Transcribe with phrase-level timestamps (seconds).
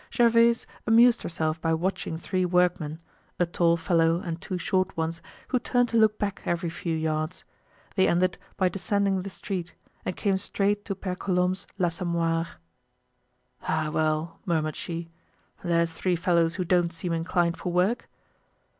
[0.11, 2.97] Gervaise amused herself by watching three workmen,
[3.39, 7.45] a tall fellow and two short ones who turned to look back every few yards;
[7.95, 12.47] they ended by descending the street, and came straight to Pere Colombe's l'Assommoir.
[13.67, 15.11] "Ah, well," murmured she,
[15.63, 18.09] "there're three fellows who don't seem inclined for work!"